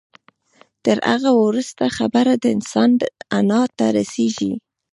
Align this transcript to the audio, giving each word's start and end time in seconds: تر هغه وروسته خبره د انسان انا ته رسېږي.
تر 0.83 0.97
هغه 1.11 1.29
وروسته 1.43 1.85
خبره 1.97 2.33
د 2.37 2.45
انسان 2.55 2.91
انا 3.37 3.61
ته 3.77 3.85
رسېږي. 3.97 4.53